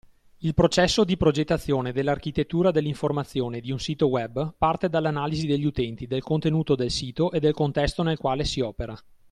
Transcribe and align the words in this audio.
Il 0.39 0.55
processo 0.55 1.03
di 1.03 1.15
progettazione 1.15 1.91
dell’architettura 1.91 2.71
dell’informazione 2.71 3.59
di 3.61 3.71
un 3.71 3.77
sito 3.79 4.07
web 4.07 4.55
parte 4.57 4.89
dall’analisi 4.89 5.45
degli 5.45 5.63
utenti, 5.65 6.07
del 6.07 6.23
contenuto 6.23 6.73
del 6.73 6.89
sito 6.89 7.29
e 7.31 7.39
del 7.39 7.53
contesto 7.53 8.01
nel 8.01 8.17
quale 8.17 8.43
si 8.43 8.61
opera. 8.61 8.97